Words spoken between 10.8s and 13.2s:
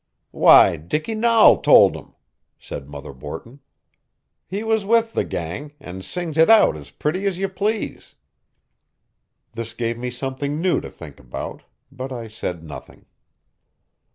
to think about, but I said nothing.